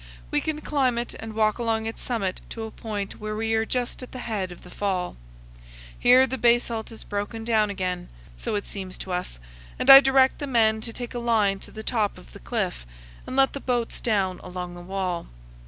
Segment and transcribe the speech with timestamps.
[0.31, 3.67] We can climb it and walk along its summit to a point where we are
[3.67, 5.15] just at the head of the fall.
[5.99, 9.37] Here the basalt is broken down again, so it seems to us,
[9.77, 12.83] and I direct the men to take a line to the top of the cliff
[13.27, 15.27] and let the boats down along the wall.